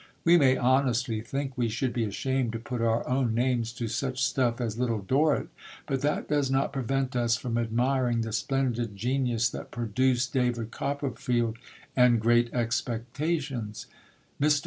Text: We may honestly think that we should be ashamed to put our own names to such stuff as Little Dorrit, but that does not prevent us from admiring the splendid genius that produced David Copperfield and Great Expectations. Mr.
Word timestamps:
We 0.23 0.35
may 0.35 0.57
honestly 0.57 1.21
think 1.21 1.51
that 1.51 1.57
we 1.59 1.69
should 1.69 1.93
be 1.93 2.05
ashamed 2.05 2.53
to 2.53 2.57
put 2.59 2.81
our 2.81 3.07
own 3.07 3.35
names 3.35 3.71
to 3.73 3.87
such 3.87 4.25
stuff 4.25 4.59
as 4.59 4.79
Little 4.79 4.97
Dorrit, 5.03 5.49
but 5.85 6.01
that 6.01 6.27
does 6.27 6.49
not 6.49 6.73
prevent 6.73 7.15
us 7.15 7.37
from 7.37 7.55
admiring 7.55 8.21
the 8.21 8.31
splendid 8.33 8.95
genius 8.97 9.47
that 9.51 9.69
produced 9.69 10.33
David 10.33 10.71
Copperfield 10.71 11.57
and 11.95 12.19
Great 12.19 12.51
Expectations. 12.51 13.85
Mr. 14.41 14.59